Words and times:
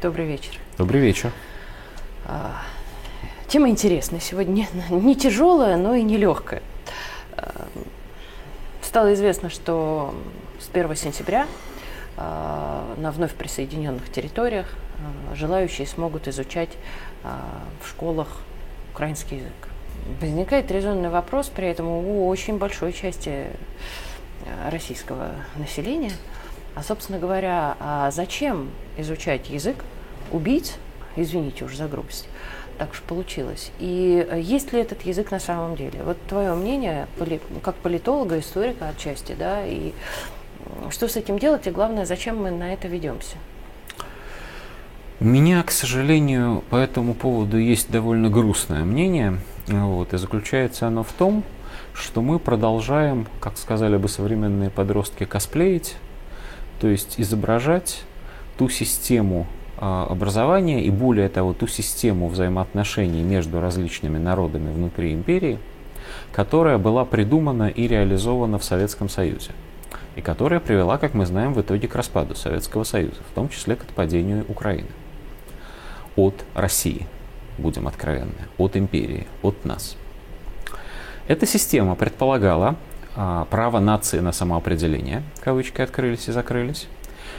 Добрый 0.00 0.26
вечер. 0.26 0.52
Добрый 0.76 1.00
вечер. 1.00 1.32
А, 2.24 2.62
тема 3.48 3.68
интересная 3.68 4.20
сегодня. 4.20 4.68
Не 4.90 5.16
тяжелая, 5.16 5.76
но 5.76 5.96
и 5.96 6.02
не 6.02 6.16
легкая. 6.16 6.62
А, 7.32 7.66
стало 8.80 9.12
известно, 9.14 9.50
что 9.50 10.14
с 10.60 10.70
1 10.72 10.94
сентября 10.94 11.48
а, 12.16 12.94
на 12.96 13.10
вновь 13.10 13.34
присоединенных 13.34 14.08
территориях 14.12 14.68
желающие 15.34 15.84
смогут 15.84 16.28
изучать 16.28 16.70
в 17.82 17.88
школах 17.88 18.28
украинский 18.92 19.38
язык. 19.38 19.52
Возникает 20.20 20.70
резонный 20.70 21.08
вопрос 21.08 21.48
при 21.48 21.66
этом 21.66 21.88
у 21.88 22.28
очень 22.28 22.58
большой 22.58 22.92
части 22.92 23.46
российского 24.70 25.32
населения– 25.56 26.12
а, 26.78 26.82
собственно 26.84 27.18
говоря, 27.18 27.76
а 27.80 28.10
зачем 28.12 28.70
изучать 28.96 29.50
язык 29.50 29.84
убийц, 30.32 30.74
извините 31.16 31.64
уж 31.64 31.76
за 31.76 31.88
грубость, 31.88 32.28
так 32.78 32.90
уж 32.92 33.00
получилось. 33.02 33.70
И 33.78 34.26
э, 34.28 34.40
есть 34.40 34.72
ли 34.72 34.80
этот 34.80 35.02
язык 35.02 35.30
на 35.30 35.40
самом 35.40 35.76
деле? 35.76 36.02
Вот 36.04 36.16
твое 36.28 36.54
мнение, 36.54 37.08
как 37.62 37.74
политолога, 37.76 38.38
историка 38.38 38.88
отчасти, 38.88 39.34
да, 39.38 39.66
и 39.66 39.92
что 40.90 41.08
с 41.08 41.16
этим 41.16 41.38
делать, 41.38 41.66
и 41.66 41.70
главное, 41.70 42.04
зачем 42.04 42.42
мы 42.42 42.50
на 42.50 42.72
это 42.72 42.88
ведемся? 42.88 43.36
У 45.20 45.24
меня, 45.24 45.62
к 45.64 45.70
сожалению, 45.72 46.62
по 46.70 46.76
этому 46.76 47.14
поводу 47.14 47.58
есть 47.58 47.90
довольно 47.90 48.30
грустное 48.30 48.84
мнение. 48.84 49.40
Вот, 49.66 50.14
и 50.14 50.16
заключается 50.16 50.86
оно 50.86 51.02
в 51.02 51.12
том, 51.12 51.42
что 51.92 52.22
мы 52.22 52.38
продолжаем, 52.38 53.26
как 53.40 53.58
сказали 53.58 53.96
бы 53.96 54.08
современные 54.08 54.70
подростки, 54.70 55.24
косплеить 55.24 55.96
то 56.80 56.88
есть 56.88 57.18
изображать 57.18 58.02
ту 58.56 58.68
систему 58.68 59.46
образования 59.80 60.82
и 60.82 60.90
более 60.90 61.28
того 61.28 61.52
ту 61.52 61.66
систему 61.66 62.28
взаимоотношений 62.28 63.22
между 63.22 63.60
различными 63.60 64.18
народами 64.18 64.72
внутри 64.72 65.12
империи, 65.12 65.58
которая 66.32 66.78
была 66.78 67.04
придумана 67.04 67.68
и 67.68 67.86
реализована 67.86 68.58
в 68.58 68.64
Советском 68.64 69.08
Союзе 69.08 69.50
и 70.16 70.20
которая 70.20 70.58
привела, 70.58 70.98
как 70.98 71.14
мы 71.14 71.26
знаем, 71.26 71.54
в 71.54 71.60
итоге 71.60 71.86
к 71.86 71.94
распаду 71.94 72.34
Советского 72.34 72.82
Союза, 72.82 73.20
в 73.30 73.34
том 73.34 73.48
числе 73.48 73.76
к 73.76 73.82
отпадению 73.84 74.44
Украины 74.48 74.88
от 76.16 76.44
России, 76.54 77.06
будем 77.56 77.86
откровенны, 77.86 78.48
от 78.58 78.76
империи, 78.76 79.28
от 79.42 79.64
нас. 79.64 79.96
Эта 81.28 81.46
система 81.46 81.94
предполагала 81.94 82.74
а, 83.14 83.44
право 83.44 83.78
нации 83.78 84.18
на 84.18 84.32
самоопределение, 84.32 85.22
кавычки 85.40 85.80
открылись 85.80 86.26
и 86.26 86.32
закрылись. 86.32 86.88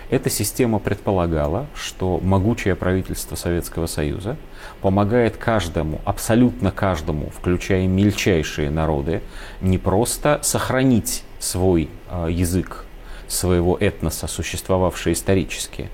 Эта 0.10 0.32
система 0.32 0.80
предполагала, 0.80 1.68
что 1.76 2.20
могучее 2.24 2.76
правительство 2.76 3.36
Советского 3.36 3.86
Союза 3.86 4.38
помогает 4.82 5.38
каждому, 5.38 6.02
абсолютно 6.04 6.72
каждому, 6.72 7.30
включая 7.30 7.86
мельчайшие 7.88 8.72
народы, 8.72 9.22
не 9.62 9.78
просто 9.78 10.40
сохранить 10.42 11.24
свой 11.38 11.90
э, 12.10 12.28
язык, 12.32 12.86
своего 13.28 13.78
этноса, 13.78 14.26
существовавший 14.26 15.14
исторически, 15.14 15.90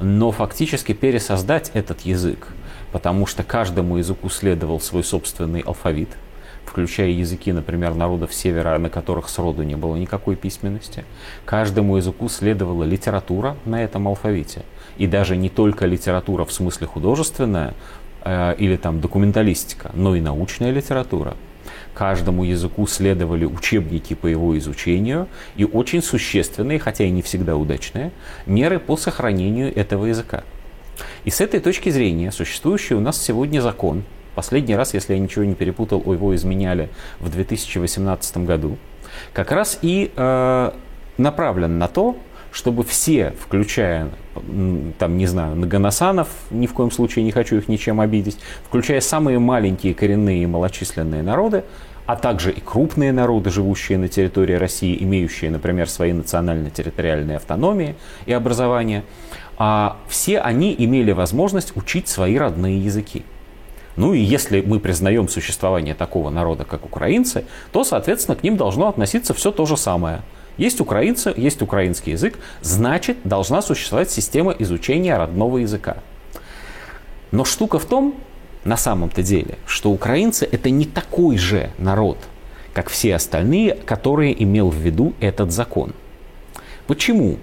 но 0.00 0.32
фактически 0.32 0.92
пересоздать 0.92 1.70
этот 1.74 2.00
язык, 2.00 2.48
потому 2.92 3.26
что 3.26 3.42
каждому 3.42 3.98
языку 3.98 4.30
следовал 4.30 4.80
свой 4.80 5.04
собственный 5.04 5.60
алфавит– 5.60 6.08
включая 6.74 7.10
языки, 7.10 7.52
например, 7.52 7.94
народов 7.94 8.34
Севера, 8.34 8.76
на 8.78 8.90
которых 8.90 9.28
сроду 9.28 9.62
не 9.62 9.76
было 9.76 9.94
никакой 9.94 10.34
письменности. 10.34 11.04
Каждому 11.44 11.98
языку 11.98 12.28
следовала 12.28 12.82
литература 12.82 13.56
на 13.64 13.84
этом 13.84 14.08
алфавите. 14.08 14.62
И 14.96 15.06
даже 15.06 15.36
не 15.36 15.50
только 15.50 15.86
литература 15.86 16.44
в 16.44 16.52
смысле 16.52 16.88
художественная 16.88 17.74
э, 18.24 18.56
или 18.58 18.76
там 18.76 19.00
документалистика, 19.00 19.92
но 19.94 20.16
и 20.16 20.20
научная 20.20 20.72
литература. 20.72 21.36
Каждому 21.94 22.42
языку 22.42 22.88
следовали 22.88 23.44
учебники 23.44 24.14
по 24.14 24.26
его 24.26 24.58
изучению 24.58 25.28
и 25.54 25.64
очень 25.64 26.02
существенные, 26.02 26.80
хотя 26.80 27.04
и 27.04 27.10
не 27.10 27.22
всегда 27.22 27.56
удачные, 27.56 28.10
меры 28.46 28.80
по 28.80 28.96
сохранению 28.96 29.72
этого 29.72 30.06
языка. 30.06 30.42
И 31.24 31.30
с 31.30 31.40
этой 31.40 31.60
точки 31.60 31.90
зрения 31.90 32.32
существующий 32.32 32.94
у 32.94 33.00
нас 33.00 33.22
сегодня 33.22 33.60
закон 33.60 34.02
Последний 34.34 34.76
раз, 34.76 34.94
если 34.94 35.14
я 35.14 35.18
ничего 35.18 35.44
не 35.44 35.54
перепутал, 35.54 36.00
его 36.12 36.34
изменяли 36.34 36.88
в 37.20 37.30
2018 37.30 38.38
году. 38.38 38.78
Как 39.32 39.52
раз 39.52 39.78
и 39.82 40.10
э, 40.14 40.70
направлен 41.18 41.78
на 41.78 41.88
то, 41.88 42.16
чтобы 42.54 42.84
все, 42.84 43.34
включая, 43.40 44.10
там, 44.98 45.16
не 45.16 45.26
знаю, 45.26 45.56
Наганасанов, 45.56 46.28
ни 46.50 46.66
в 46.68 46.72
коем 46.72 46.92
случае 46.92 47.24
не 47.24 47.32
хочу 47.32 47.56
их 47.56 47.68
ничем 47.68 48.00
обидеть, 48.00 48.38
включая 48.64 49.00
самые 49.00 49.40
маленькие 49.40 49.92
коренные 49.92 50.44
и 50.44 50.46
малочисленные 50.46 51.22
народы, 51.22 51.64
а 52.06 52.14
также 52.14 52.52
и 52.52 52.60
крупные 52.60 53.12
народы, 53.12 53.50
живущие 53.50 53.98
на 53.98 54.08
территории 54.08 54.54
России, 54.54 54.96
имеющие, 55.00 55.50
например, 55.50 55.88
свои 55.88 56.12
национально-территориальные 56.12 57.38
автономии 57.38 57.96
и 58.26 58.32
образования, 58.32 59.04
а 59.56 59.96
все 60.08 60.38
они 60.38 60.74
имели 60.78 61.10
возможность 61.10 61.76
учить 61.76 62.06
свои 62.08 62.36
родные 62.36 62.78
языки. 62.78 63.24
Ну 63.96 64.12
и 64.12 64.18
если 64.18 64.60
мы 64.60 64.80
признаем 64.80 65.28
существование 65.28 65.94
такого 65.94 66.30
народа, 66.30 66.64
как 66.64 66.84
украинцы, 66.84 67.44
то, 67.72 67.84
соответственно, 67.84 68.36
к 68.36 68.42
ним 68.42 68.56
должно 68.56 68.88
относиться 68.88 69.34
все 69.34 69.52
то 69.52 69.66
же 69.66 69.76
самое. 69.76 70.22
Есть 70.56 70.80
украинцы, 70.80 71.32
есть 71.36 71.62
украинский 71.62 72.12
язык, 72.12 72.38
значит, 72.60 73.18
должна 73.24 73.62
существовать 73.62 74.10
система 74.10 74.52
изучения 74.52 75.16
родного 75.16 75.58
языка. 75.58 75.98
Но 77.32 77.44
штука 77.44 77.78
в 77.78 77.84
том, 77.84 78.14
на 78.64 78.76
самом-то 78.76 79.22
деле, 79.22 79.58
что 79.66 79.90
украинцы 79.90 80.48
это 80.50 80.70
не 80.70 80.86
такой 80.86 81.36
же 81.38 81.70
народ, 81.78 82.18
как 82.72 82.88
все 82.88 83.14
остальные, 83.14 83.74
которые 83.74 84.40
имел 84.42 84.70
в 84.70 84.76
виду 84.76 85.14
этот 85.20 85.52
закон. 85.52 85.92
Почему? 86.86 87.38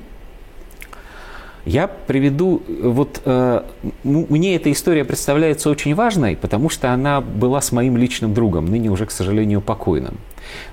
Я 1.66 1.88
приведу, 1.88 2.62
вот 2.82 3.22
э, 3.24 3.62
мне 4.04 4.56
эта 4.56 4.72
история 4.72 5.06
представляется 5.06 5.70
очень 5.70 5.94
важной, 5.94 6.36
потому 6.36 6.70
что 6.70 6.92
она 6.92 7.22
была 7.22 7.62
с 7.62 7.72
моим 7.72 7.98
личным 7.98 8.34
другом, 8.34 8.66
ныне 8.66 8.90
уже, 8.90 9.06
к 9.06 9.12
сожалению, 9.12 9.62
покойным. 9.62 10.18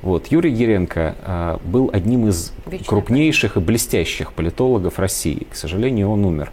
Вот, 0.03 0.29
Юрий 0.29 0.53
Еренко 0.53 1.15
э, 1.21 1.59
был 1.65 1.91
одним 1.93 2.29
из 2.29 2.53
Вечная 2.67 2.89
крупнейших 2.89 3.57
и 3.57 3.61
блестящих 3.61 4.33
политологов 4.33 4.99
России. 4.99 5.47
К 5.51 5.57
сожалению, 5.57 6.11
он 6.11 6.25
умер 6.25 6.51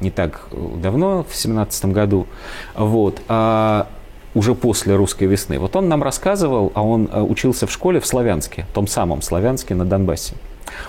не 0.00 0.10
так 0.10 0.48
давно, 0.52 1.24
в 1.28 1.34
17 1.34 1.86
году. 1.86 2.26
Вот, 2.74 3.22
а 3.28 3.88
уже 4.34 4.54
после 4.54 4.94
русской 4.94 5.24
весны. 5.24 5.58
Вот 5.58 5.74
он 5.74 5.88
нам 5.88 6.02
рассказывал, 6.02 6.70
а 6.74 6.82
он 6.82 7.08
э, 7.10 7.20
учился 7.20 7.66
в 7.66 7.72
школе 7.72 8.00
в 8.00 8.06
Славянске, 8.06 8.66
том 8.72 8.86
самом 8.86 9.22
Славянске 9.22 9.74
на 9.74 9.84
Донбассе. 9.84 10.34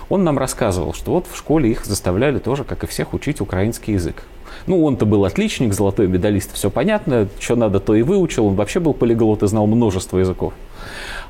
Он 0.08 0.24
нам 0.24 0.38
рассказывал, 0.38 0.92
что 0.94 1.12
вот 1.12 1.26
в 1.30 1.36
школе 1.36 1.70
их 1.70 1.84
заставляли 1.84 2.38
тоже, 2.38 2.64
как 2.64 2.84
и 2.84 2.86
всех, 2.86 3.14
учить 3.14 3.40
украинский 3.40 3.94
язык. 3.94 4.24
Ну, 4.66 4.84
он-то 4.84 5.06
был 5.06 5.24
отличник, 5.24 5.72
золотой 5.72 6.06
медалист, 6.06 6.54
все 6.54 6.70
понятно, 6.70 7.28
что 7.40 7.56
надо, 7.56 7.80
то 7.80 7.94
и 7.94 8.02
выучил. 8.02 8.46
Он 8.46 8.54
вообще 8.54 8.80
был 8.80 8.94
полиглот 8.94 9.42
и 9.42 9.46
знал 9.46 9.66
множество 9.66 10.18
языков. 10.18 10.52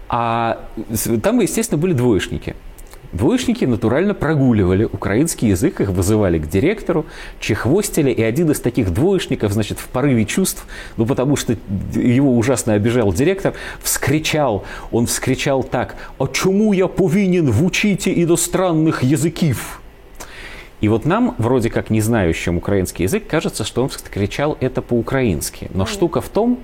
А 0.09 0.59
там, 1.23 1.41
естественно, 1.41 1.81
были 1.81 1.95
двоечники. 1.95 2.55
Двоечники 3.13 3.67
натурально 3.67 4.15
прогуливали 4.15 4.85
украинский 4.85 5.49
язык, 5.49 5.83
их 5.83 5.91
вызывали 5.91 6.39
к 6.39 6.49
директору, 6.49 7.05
чехвостили, 7.41 8.11
и 8.11 8.23
один 8.23 8.51
из 8.51 8.61
таких 8.61 8.91
двоечников, 8.91 9.53
значит, 9.53 9.79
в 9.79 9.89
порыве 9.89 10.25
чувств, 10.25 10.65
ну, 10.97 11.05
потому 11.05 11.37
что 11.37 11.57
его 11.95 12.37
ужасно 12.37 12.73
обижал 12.73 13.13
директор, 13.13 13.53
вскричал, 13.83 14.65
он 14.91 15.07
вскричал 15.07 15.63
так, 15.63 15.97
«А 16.19 16.27
чему 16.27 16.73
я 16.73 16.89
повинен 16.89 17.51
в 17.51 17.63
учите 17.65 18.13
иностранных 18.23 19.03
языков?» 19.03 19.83
И 20.81 20.89
вот 20.89 21.05
нам, 21.05 21.37
вроде 21.39 21.71
как 21.71 21.91
не 21.91 22.01
знающим 22.01 22.57
украинский 22.57 23.05
язык, 23.05 23.27
кажется, 23.29 23.63
что 23.63 23.85
он 23.85 23.91
кричал 24.11 24.57
это 24.59 24.83
по-украински. 24.83 25.71
Но 25.75 25.87
штука 25.87 26.21
в 26.21 26.29
том, 26.29 26.59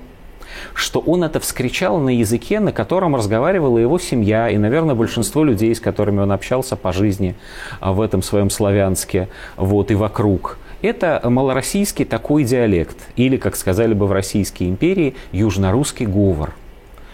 что 0.75 1.01
он 1.01 1.25
это 1.25 1.41
вскричал 1.41 1.99
на 1.99 2.11
языке, 2.11 2.61
на 2.61 2.73
котором 2.73 3.17
разговаривала 3.17 3.79
его 3.79 3.99
семья 3.99 4.49
и, 4.49 4.57
наверное, 4.57 4.95
большинство 4.95 5.45
людей, 5.45 5.75
с 5.75 5.81
которыми 5.81 6.21
он 6.21 6.33
общался 6.33 6.77
по 6.77 6.93
жизни 6.93 7.35
а, 7.81 7.93
в 7.93 8.01
этом 8.01 8.23
своем 8.23 8.51
славянске, 8.51 9.29
вот, 9.57 9.91
и 9.91 9.95
вокруг. 9.95 10.59
Это 10.81 11.21
малороссийский 11.25 12.05
такой 12.05 12.45
диалект, 12.45 12.97
или, 13.17 13.37
как 13.37 13.57
сказали 13.57 13.95
бы 13.95 14.07
в 14.07 14.13
Российской 14.13 14.65
империи, 14.69 15.17
южнорусский 15.33 16.07
говор. 16.07 16.53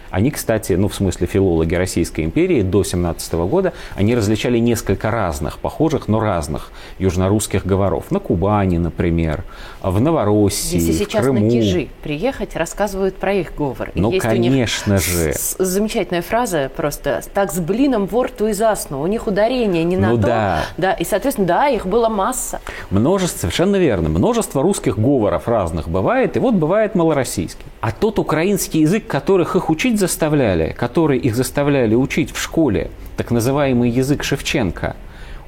Они, 0.09 0.31
кстати, 0.31 0.73
ну, 0.73 0.87
в 0.87 0.95
смысле 0.95 1.27
филологи 1.27 1.75
Российской 1.75 2.21
империи 2.25 2.61
до 2.61 2.83
17 2.83 3.33
года, 3.33 3.73
они 3.95 4.15
различали 4.15 4.57
несколько 4.59 5.11
разных, 5.11 5.59
похожих, 5.59 6.07
но 6.07 6.19
разных 6.19 6.71
южнорусских 6.99 7.65
говоров. 7.65 8.11
На 8.11 8.19
Кубани, 8.19 8.77
например, 8.77 9.43
в 9.81 9.99
Новороссии, 10.01 10.75
Если 10.75 10.91
сейчас 10.93 11.21
в 11.21 11.25
Крыму. 11.25 11.45
на 11.45 11.49
Кижи 11.49 11.87
приехать, 12.03 12.55
рассказывают 12.55 13.15
про 13.17 13.33
их 13.33 13.55
говор. 13.55 13.91
Ну, 13.95 14.11
есть 14.11 14.23
конечно 14.23 14.97
же. 14.97 15.33
замечательная 15.59 16.21
фраза 16.21 16.71
просто 16.75 17.21
«так 17.33 17.51
с 17.51 17.59
блином 17.59 18.05
вор 18.07 18.29
то 18.31 18.47
и 18.47 18.53
заснул». 18.53 19.01
У 19.03 19.07
них 19.07 19.27
ударение 19.27 19.83
не 19.83 19.97
на 19.97 20.09
Ну 20.09 20.17
то. 20.17 20.27
да. 20.27 20.65
да. 20.77 20.93
И, 20.93 21.03
соответственно, 21.03 21.47
да, 21.47 21.67
их 21.67 21.85
было 21.85 22.09
масса. 22.09 22.59
Множество, 22.89 23.39
совершенно 23.39 23.75
верно, 23.75 24.09
множество 24.09 24.61
русских 24.61 24.97
говоров 24.97 25.47
разных 25.47 25.89
бывает, 25.89 26.37
и 26.37 26.39
вот 26.39 26.55
бывает 26.55 26.95
малороссийский. 26.95 27.65
А 27.81 27.91
тот 27.91 28.17
украинский 28.19 28.81
язык, 28.81 29.05
которых 29.07 29.55
их 29.55 29.69
учить 29.69 29.94
заставляли, 29.99 30.75
который 30.77 31.17
их 31.17 31.35
заставляли 31.35 31.95
учить 31.95 32.31
в 32.31 32.41
школе, 32.41 32.89
так 33.17 33.31
называемый 33.31 33.89
язык 33.89 34.23
Шевченко, 34.23 34.95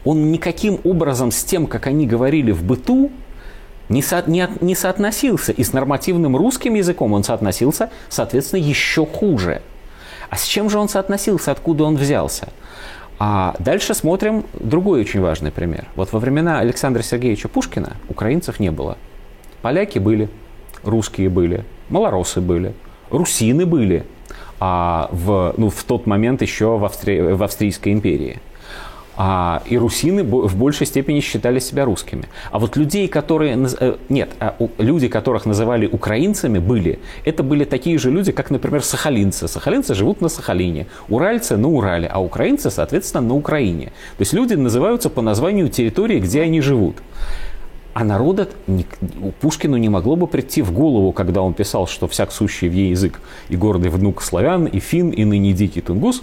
он 0.06 0.32
никаким 0.32 0.80
образом 0.84 1.32
с 1.32 1.44
тем, 1.44 1.68
как 1.68 1.88
они 1.88 2.08
говорили 2.08 2.52
в 2.52 2.64
быту, 2.64 3.12
не, 3.90 4.02
со- 4.02 4.24
не 4.28 4.48
не 4.62 4.76
соотносился. 4.76 5.52
И 5.52 5.64
с 5.64 5.74
нормативным 5.74 6.36
русским 6.36 6.74
языком 6.76 7.14
он 7.14 7.24
соотносился, 7.24 7.90
соответственно, 8.10 8.62
еще 8.62 9.06
хуже. 9.06 9.62
А 10.30 10.36
с 10.36 10.44
чем 10.46 10.70
же 10.70 10.78
он 10.78 10.90
соотносился, 10.90 11.52
откуда 11.52 11.86
он 11.86 11.96
взялся? 11.96 12.50
А 13.20 13.56
дальше 13.60 13.94
смотрим 13.94 14.46
другой 14.54 15.02
очень 15.02 15.22
важный 15.22 15.52
пример. 15.52 15.86
Вот 15.96 16.12
во 16.12 16.20
времена 16.20 16.60
Александра 16.60 17.02
Сергеевича 17.02 17.48
Пушкина 17.48 17.98
украинцев 18.10 18.60
не 18.60 18.70
было. 18.72 18.98
Поляки 19.62 20.00
были, 20.00 20.30
русские 20.84 21.30
были, 21.30 21.66
малоросы 21.90 22.42
были, 22.42 22.74
русины 23.10 23.66
были 23.66 24.06
а 24.60 25.10
в, 25.12 25.54
ну, 25.58 25.70
в 25.70 25.84
тот 25.84 26.08
момент 26.08 26.42
еще 26.42 26.78
в, 26.78 26.86
Австри- 26.86 27.34
в 27.36 27.44
Австрийской 27.44 27.94
империи. 27.94 28.40
А, 29.20 29.64
и 29.66 29.78
русины 29.80 30.24
в 30.24 30.56
большей 30.56 30.86
степени 30.86 31.22
считали 31.22 31.58
себя 31.60 31.86
русскими. 31.86 32.26
А 32.52 32.60
вот 32.60 32.78
людей, 32.78 33.08
которые... 33.08 33.58
э, 33.80 33.96
Нет, 34.10 34.30
а 34.40 34.56
люди, 34.78 35.08
которых 35.08 35.48
называли 35.48 35.88
украинцами, 35.88 36.60
были. 36.60 37.00
Это 37.26 37.42
были 37.42 37.64
такие 37.64 37.98
же 37.98 38.12
люди, 38.12 38.32
как, 38.32 38.52
например, 38.52 38.84
сахалинцы. 38.84 39.48
Сахалинцы 39.48 39.96
живут 39.96 40.22
на 40.22 40.30
Сахалине, 40.30 40.86
уральцы 41.10 41.58
на 41.58 41.68
Урале, 41.68 42.08
а 42.08 42.22
украинцы, 42.22 42.70
соответственно, 42.70 43.28
на 43.28 43.34
Украине. 43.34 43.86
То 44.18 44.22
есть 44.22 44.34
люди 44.34 44.54
называются 44.54 45.10
по 45.10 45.24
названию 45.24 45.70
территории, 45.70 46.20
где 46.20 46.44
они 46.44 46.62
живут. 46.62 46.98
А 47.98 48.04
народа 48.04 48.48
Пушкину 49.42 49.76
не 49.78 49.90
могло 49.90 50.16
бы 50.16 50.28
прийти 50.28 50.62
в 50.62 50.72
голову, 50.72 51.12
когда 51.12 51.42
он 51.42 51.56
писал, 51.56 51.88
что 51.88 52.08
всяк 52.08 52.32
сущий 52.32 52.70
в 52.70 52.72
ей 52.72 52.92
язык 52.92 53.20
и 53.50 53.56
гордый 53.56 53.90
внук 53.90 54.22
славян, 54.22 54.68
и 54.68 54.80
фин, 54.80 55.10
и 55.10 55.26
ныне 55.26 55.52
дикий 55.52 55.82
тунгус, 55.82 56.22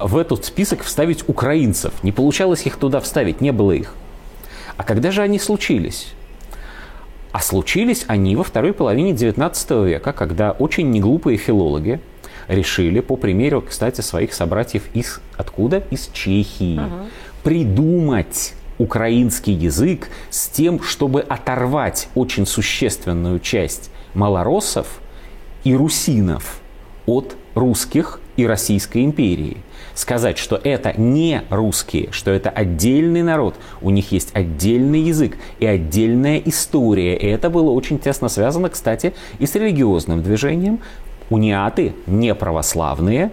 в 0.00 0.16
этот 0.16 0.46
список 0.46 0.82
вставить 0.82 1.28
украинцев. 1.28 1.92
Не 2.02 2.10
получалось 2.10 2.64
их 2.64 2.78
туда 2.78 3.00
вставить, 3.00 3.42
не 3.42 3.52
было 3.52 3.72
их. 3.72 3.94
А 4.78 4.82
когда 4.82 5.10
же 5.10 5.20
они 5.20 5.38
случились? 5.38 6.14
А 7.32 7.40
случились 7.40 8.06
они 8.06 8.34
во 8.34 8.42
второй 8.42 8.72
половине 8.72 9.12
XIX 9.12 9.86
века, 9.86 10.14
когда 10.14 10.52
очень 10.52 10.90
неглупые 10.90 11.36
филологи 11.36 12.00
решили, 12.48 13.00
по 13.00 13.16
примеру, 13.16 13.60
кстати, 13.60 14.00
своих 14.00 14.32
собратьев 14.32 14.84
из 14.94 15.20
откуда? 15.36 15.82
Из 15.90 16.08
Чехии, 16.14 16.80
придумать 17.42 18.54
украинский 18.78 19.52
язык 19.52 20.08
с 20.30 20.48
тем, 20.48 20.82
чтобы 20.82 21.20
оторвать 21.20 22.08
очень 22.14 22.46
существенную 22.46 23.40
часть 23.40 23.90
малороссов 24.14 25.00
и 25.64 25.74
русинов 25.74 26.60
от 27.06 27.36
русских 27.54 28.20
и 28.36 28.46
Российской 28.46 29.04
империи. 29.04 29.58
Сказать, 29.94 30.38
что 30.38 30.60
это 30.62 30.92
не 31.00 31.42
русские, 31.50 32.10
что 32.10 32.32
это 32.32 32.50
отдельный 32.50 33.22
народ, 33.22 33.54
у 33.80 33.90
них 33.90 34.10
есть 34.10 34.30
отдельный 34.34 35.00
язык 35.00 35.36
и 35.60 35.66
отдельная 35.66 36.38
история. 36.38 37.16
И 37.16 37.26
это 37.26 37.48
было 37.48 37.70
очень 37.70 37.98
тесно 37.98 38.28
связано, 38.28 38.70
кстати, 38.70 39.14
и 39.38 39.46
с 39.46 39.54
религиозным 39.54 40.22
движением. 40.22 40.80
Униаты 41.30 41.94
не 42.06 42.34
православные, 42.34 43.30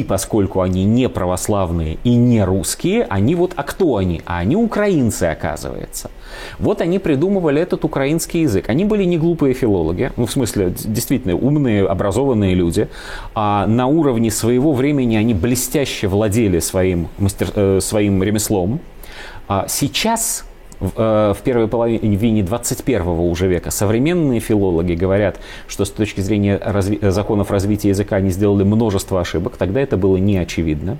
и 0.00 0.02
поскольку 0.04 0.60
они 0.60 0.84
не 0.84 1.08
православные 1.08 1.98
и 2.04 2.14
не 2.16 2.42
русские, 2.44 3.06
они 3.08 3.34
вот, 3.34 3.52
а 3.56 3.62
кто 3.62 3.96
они? 3.96 4.22
А 4.26 4.38
они 4.38 4.56
украинцы, 4.56 5.24
оказывается. 5.24 6.10
Вот 6.58 6.80
они 6.80 6.98
придумывали 6.98 7.60
этот 7.62 7.84
украинский 7.84 8.42
язык. 8.42 8.68
Они 8.68 8.84
были 8.84 9.04
не 9.04 9.18
глупые 9.18 9.54
филологи, 9.54 10.10
ну, 10.16 10.26
в 10.26 10.32
смысле, 10.32 10.74
действительно 10.84 11.36
умные, 11.36 11.86
образованные 11.86 12.54
люди. 12.54 12.88
А 13.34 13.66
на 13.66 13.86
уровне 13.86 14.30
своего 14.30 14.72
времени 14.72 15.16
они 15.16 15.34
блестяще 15.34 16.08
владели 16.08 16.58
своим, 16.58 17.08
мастер, 17.18 17.48
э, 17.54 17.78
своим 17.80 18.22
ремеслом. 18.22 18.80
А 19.46 19.66
сейчас 19.68 20.44
в, 20.88 20.92
э, 20.96 21.34
в 21.36 21.42
первой 21.42 21.68
половине 21.68 22.42
21 22.42 23.02
уже 23.30 23.46
века 23.46 23.70
современные 23.70 24.40
филологи 24.40 24.94
говорят, 24.94 25.38
что 25.66 25.84
с 25.84 25.90
точки 25.90 26.20
зрения 26.20 26.60
разви- 26.64 26.98
э, 27.00 27.10
законов 27.10 27.50
развития 27.50 27.88
языка 27.88 28.16
они 28.16 28.30
сделали 28.30 28.64
множество 28.64 29.20
ошибок, 29.20 29.56
тогда 29.56 29.80
это 29.80 29.96
было 29.96 30.16
не 30.16 30.38
очевидно. 30.38 30.98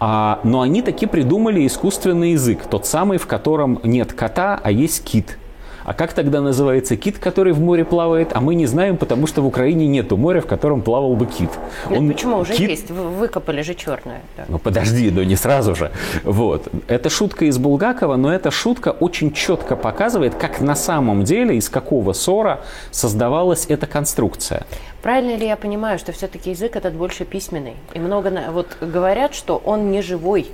А, 0.00 0.40
но 0.42 0.62
они 0.62 0.82
таки 0.82 1.06
придумали 1.06 1.64
искусственный 1.66 2.32
язык, 2.32 2.66
тот 2.68 2.86
самый, 2.86 3.18
в 3.18 3.26
котором 3.26 3.78
нет 3.84 4.12
кота, 4.12 4.60
а 4.62 4.70
есть 4.70 5.04
кит. 5.04 5.38
А 5.84 5.94
как 5.94 6.12
тогда 6.12 6.40
называется 6.40 6.96
кит, 6.96 7.18
который 7.18 7.52
в 7.52 7.60
море 7.60 7.84
плавает? 7.84 8.30
А 8.32 8.40
мы 8.40 8.54
не 8.54 8.66
знаем, 8.66 8.96
потому 8.96 9.26
что 9.26 9.42
в 9.42 9.46
Украине 9.46 9.86
нету 9.86 10.16
моря, 10.16 10.40
в 10.40 10.46
котором 10.46 10.82
плавал 10.82 11.14
бы 11.16 11.26
кит. 11.26 11.50
Нет, 11.90 11.98
Он- 11.98 12.08
почему? 12.12 12.38
Уже 12.38 12.52
кит- 12.54 12.70
есть. 12.70 12.90
Вы- 12.90 13.08
Выкопали 13.22 13.62
же 13.62 13.74
черное. 13.74 14.20
да. 14.36 14.44
ну 14.48 14.58
подожди, 14.58 15.10
ну 15.10 15.22
не 15.22 15.36
сразу 15.36 15.74
же. 15.74 15.90
Вот. 16.24 16.68
Это 16.88 17.10
шутка 17.10 17.44
из 17.46 17.58
Булгакова, 17.58 18.16
но 18.16 18.32
эта 18.32 18.50
шутка 18.50 18.90
очень 18.90 19.32
четко 19.32 19.76
показывает, 19.76 20.34
как 20.34 20.60
на 20.60 20.74
самом 20.74 21.24
деле, 21.24 21.56
из 21.56 21.68
какого 21.68 22.12
ссора 22.12 22.60
создавалась 22.90 23.66
эта 23.68 23.86
конструкция. 23.86 24.66
Правильно 25.02 25.36
ли 25.36 25.46
я 25.46 25.56
понимаю, 25.56 25.98
что 25.98 26.12
все-таки 26.12 26.50
язык 26.50 26.76
этот 26.76 26.94
больше 26.94 27.24
письменный? 27.24 27.74
И 27.92 27.98
много 27.98 28.32
вот 28.52 28.76
говорят, 28.80 29.34
что 29.34 29.60
он 29.64 29.90
не 29.90 30.00
живой. 30.00 30.46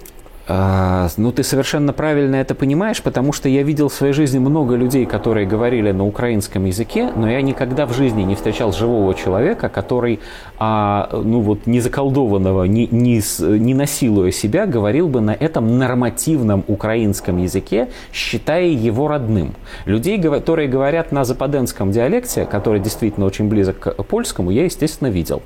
А, 0.50 1.08
ну, 1.18 1.30
ты 1.30 1.42
совершенно 1.42 1.92
правильно 1.92 2.36
это 2.36 2.54
понимаешь, 2.54 3.02
потому 3.02 3.34
что 3.34 3.50
я 3.50 3.62
видел 3.62 3.90
в 3.90 3.92
своей 3.92 4.14
жизни 4.14 4.38
много 4.38 4.76
людей, 4.76 5.04
которые 5.04 5.46
говорили 5.46 5.92
на 5.92 6.06
украинском 6.06 6.64
языке, 6.64 7.10
но 7.14 7.30
я 7.30 7.42
никогда 7.42 7.84
в 7.84 7.92
жизни 7.92 8.22
не 8.22 8.34
встречал 8.34 8.72
живого 8.72 9.14
человека, 9.14 9.68
который, 9.68 10.20
а, 10.58 11.10
ну 11.12 11.40
вот, 11.40 11.66
не 11.66 11.80
заколдованного, 11.80 12.64
не, 12.64 12.88
не, 12.90 13.20
не 13.58 13.74
насилуя 13.74 14.30
себя, 14.30 14.64
говорил 14.64 15.08
бы 15.08 15.20
на 15.20 15.32
этом 15.32 15.76
нормативном 15.76 16.64
украинском 16.66 17.36
языке, 17.36 17.90
считая 18.10 18.68
его 18.68 19.06
родным. 19.06 19.54
Людей, 19.84 20.18
которые 20.18 20.66
говорят 20.66 21.12
на 21.12 21.26
западенском 21.26 21.90
диалекте, 21.90 22.46
который 22.46 22.80
действительно 22.80 23.26
очень 23.26 23.50
близок 23.50 23.78
к 23.80 24.02
польскому, 24.02 24.50
я, 24.50 24.64
естественно, 24.64 25.08
видел. 25.08 25.42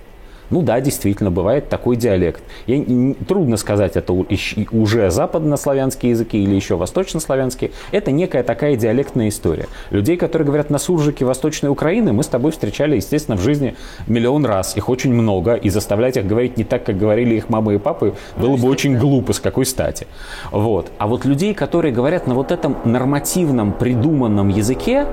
Ну 0.53 0.61
да, 0.61 0.81
действительно, 0.83 1.31
бывает 1.31 1.71
такой 1.71 1.97
диалект. 1.97 2.43
Я, 2.67 2.85
трудно 3.27 3.57
сказать, 3.57 3.97
это 3.97 4.13
уже 4.13 5.11
западнославянские 5.11 6.11
языки 6.11 6.43
или 6.43 6.55
еще 6.55 6.77
восточнославянские. 6.77 7.71
Это 7.91 8.11
некая 8.11 8.43
такая 8.43 8.77
диалектная 8.77 9.31
история. 9.31 9.67
Людей, 9.91 10.19
которые 10.19 10.45
говорят 10.45 10.69
на 10.69 10.77
суржике 10.77 11.25
Восточной 11.25 11.71
Украины, 11.71 12.13
мы 12.13 12.23
с 12.23 12.27
тобой 12.27 12.53
встречали, 12.53 12.97
естественно, 12.97 13.39
в 13.39 13.41
жизни 13.41 13.77
миллион 14.07 14.45
раз. 14.45 14.77
Их 14.77 14.91
очень 14.91 15.15
много, 15.15 15.55
и 15.55 15.71
заставлять 15.71 16.19
их 16.19 16.27
говорить 16.27 16.59
не 16.59 16.65
так, 16.65 16.85
как 16.85 16.99
говорили 16.99 17.35
их 17.35 17.49
мамы 17.49 17.77
и 17.77 17.79
папы, 17.79 18.15
было 18.37 18.59
бы 18.59 18.69
очень 18.69 18.99
глупо, 18.99 19.33
с 19.33 19.41
какой 19.41 19.65
стати. 19.65 20.07
Вот. 20.51 20.93
А 20.99 21.07
вот 21.07 21.25
людей, 21.25 21.55
которые 21.55 21.95
говорят 21.95 22.27
на 22.27 22.35
вот 22.35 22.53
этом 22.53 22.77
нормативном, 22.85 23.73
придуманном 23.73 24.51
языке, 24.51 25.07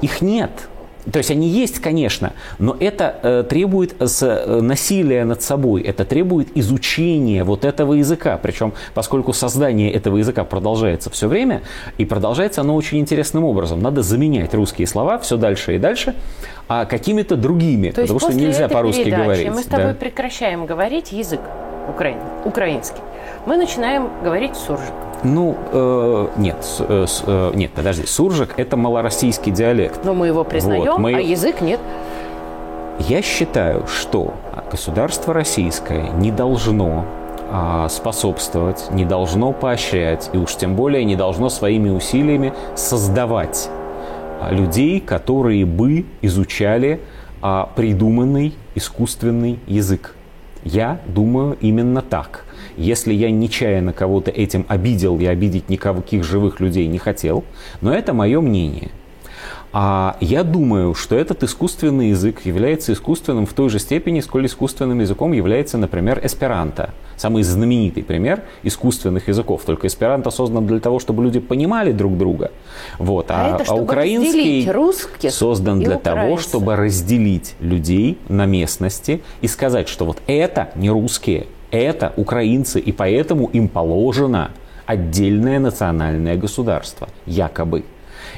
их 0.00 0.22
нет. 0.22 0.68
То 1.10 1.18
есть 1.18 1.30
они 1.30 1.48
есть, 1.48 1.80
конечно, 1.80 2.32
но 2.58 2.76
это 2.78 3.18
э, 3.22 3.44
требует 3.48 3.94
с, 4.00 4.22
э, 4.22 4.60
насилия 4.60 5.24
над 5.24 5.42
собой, 5.42 5.82
это 5.82 6.04
требует 6.04 6.56
изучения 6.56 7.42
вот 7.42 7.64
этого 7.64 7.94
языка. 7.94 8.38
Причем, 8.40 8.72
поскольку 8.94 9.32
создание 9.32 9.92
этого 9.92 10.18
языка 10.18 10.44
продолжается 10.44 11.10
все 11.10 11.26
время, 11.26 11.62
и 11.98 12.04
продолжается 12.04 12.60
оно 12.60 12.76
очень 12.76 12.98
интересным 12.98 13.44
образом. 13.44 13.80
Надо 13.80 14.02
заменять 14.02 14.54
русские 14.54 14.86
слова 14.86 15.18
все 15.18 15.36
дальше 15.36 15.74
и 15.74 15.78
дальше 15.78 16.14
а 16.68 16.84
какими-то 16.86 17.36
другими, 17.36 17.90
То 17.90 18.02
потому 18.02 18.20
что 18.20 18.32
нельзя 18.32 18.68
по-русски 18.68 19.08
говорить. 19.08 19.50
мы 19.50 19.62
с 19.62 19.66
тобой 19.66 19.92
да. 19.92 19.94
прекращаем 19.94 20.66
говорить 20.66 21.12
язык 21.12 21.40
украин, 21.88 22.18
украинский. 22.44 23.02
Мы 23.46 23.56
начинаем 23.56 24.08
говорить 24.22 24.56
суржик. 24.56 24.94
Ну, 25.24 25.56
э, 25.72 26.26
нет, 26.36 26.56
э, 26.80 27.06
э, 27.26 27.52
нет, 27.54 27.70
подожди, 27.72 28.06
суржик 28.06 28.54
это 28.56 28.76
малороссийский 28.76 29.52
диалект. 29.52 30.04
Но 30.04 30.14
мы 30.14 30.26
его 30.26 30.44
признаем, 30.44 30.84
Вот, 30.84 30.98
мы- 30.98 31.14
а 31.14 31.20
язык 31.20 31.60
нет. 31.60 31.80
Я 32.98 33.22
считаю, 33.22 33.86
что 33.86 34.34
государство 34.70 35.32
российское 35.32 36.10
не 36.10 36.30
должно 36.30 37.04
а, 37.54 37.90
способствовать, 37.90 38.90
не 38.92 39.04
должно 39.04 39.52
поощрять 39.52 40.30
и 40.32 40.38
уж 40.38 40.56
тем 40.56 40.74
более 40.74 41.04
не 41.04 41.16
должно 41.16 41.50
своими 41.50 41.90
усилиями 41.90 42.54
создавать 42.74 43.68
а, 44.40 44.50
людей, 44.50 45.00
которые 45.00 45.66
бы 45.66 46.06
изучали 46.22 47.02
а, 47.42 47.68
придуманный 47.76 48.54
искусственный 48.74 49.58
язык. 49.66 50.14
Я 50.64 51.00
думаю 51.06 51.58
именно 51.60 52.00
так. 52.00 52.46
Если 52.76 53.12
я 53.12 53.30
нечаянно 53.30 53.92
кого-то 53.92 54.30
этим 54.30 54.64
обидел, 54.68 55.18
я 55.18 55.30
обидеть 55.30 55.68
никаких 55.68 56.24
живых 56.24 56.60
людей 56.60 56.86
не 56.86 56.98
хотел, 56.98 57.44
но 57.80 57.94
это 57.94 58.12
мое 58.12 58.40
мнение– 58.40 58.90
а 59.74 60.18
я 60.20 60.44
думаю, 60.44 60.94
что 60.94 61.16
этот 61.16 61.42
искусственный 61.42 62.10
язык 62.10 62.44
является 62.44 62.92
искусственным 62.92 63.46
в 63.46 63.54
той 63.54 63.70
же 63.70 63.78
степени, 63.78 64.20
сколь 64.20 64.44
искусственным 64.44 65.00
языком 65.00 65.32
является, 65.32 65.78
например, 65.78 66.20
эсперанто. 66.22 66.90
Самый 67.16 67.42
знаменитый 67.42 68.02
пример 68.02 68.42
искусственных 68.62 69.28
языков. 69.28 69.62
Только 69.64 69.86
эсперанто 69.86 70.30
создан 70.30 70.66
для 70.66 70.78
того, 70.78 70.98
чтобы 70.98 71.22
люди 71.22 71.40
понимали 71.40 71.92
друг 71.92 72.18
друга. 72.18 72.50
Вот. 72.98 73.30
А, 73.30 73.56
а, 73.56 73.60
это, 73.60 73.72
а 73.72 73.74
украинский 73.74 74.68
создан 75.30 75.80
для 75.80 75.96
того, 75.96 76.36
чтобы 76.36 76.76
разделить 76.76 77.54
людей 77.60 78.18
на 78.28 78.44
местности 78.44 79.22
и 79.40 79.46
сказать, 79.46 79.88
что 79.88 80.04
вот 80.04 80.18
это 80.26 80.70
не 80.74 80.90
русские, 80.90 81.46
это 81.72 82.12
украинцы, 82.16 82.78
и 82.78 82.92
поэтому 82.92 83.48
им 83.48 83.66
положено 83.66 84.52
отдельное 84.86 85.58
национальное 85.58 86.36
государство, 86.36 87.08
якобы. 87.26 87.84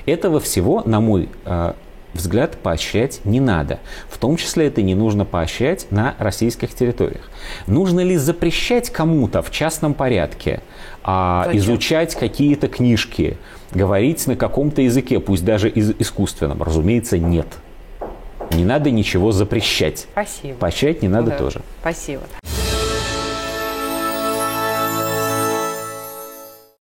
Этого 0.06 0.40
всего, 0.40 0.82
на 0.86 1.00
мой 1.00 1.28
э, 1.44 1.72
взгляд, 2.14 2.56
поощрять 2.56 3.20
не 3.24 3.40
надо. 3.40 3.80
В 4.08 4.18
том 4.18 4.36
числе 4.36 4.68
это 4.68 4.82
не 4.82 4.94
нужно 4.94 5.24
поощрять 5.24 5.90
на 5.90 6.14
российских 6.18 6.74
территориях. 6.74 7.28
Нужно 7.66 8.00
ли 8.00 8.16
запрещать 8.16 8.90
кому-то 8.90 9.42
в 9.42 9.50
частном 9.50 9.94
порядке 9.94 10.60
а, 11.02 11.50
изучать 11.52 12.14
какие-то 12.14 12.68
книжки, 12.68 13.36
говорить 13.72 14.26
на 14.26 14.36
каком-то 14.36 14.80
языке, 14.82 15.18
пусть 15.18 15.44
даже 15.44 15.68
из 15.68 15.90
искусственном? 15.98 16.62
Разумеется, 16.62 17.18
нет. 17.18 17.48
Не 18.52 18.64
надо 18.64 18.90
ничего 18.90 19.32
запрещать. 19.32 20.06
Спасибо. 20.12 20.54
Поощрять 20.58 21.02
не 21.02 21.08
надо 21.08 21.30
да. 21.30 21.38
тоже. 21.38 21.62
Спасибо. 21.80 22.22